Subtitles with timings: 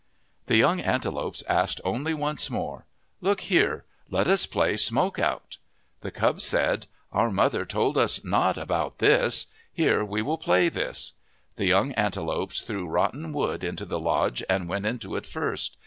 [0.47, 2.87] The young antelopes asked only once more,"
[3.21, 3.85] Look here!
[4.09, 5.57] Let us play' smoke out.'
[5.99, 9.45] The cub said," Our mother told us not about this.
[9.71, 11.13] Here we will play this."
[11.55, 15.77] The young antelopes threw rotten wood into the lodge, and went into it first.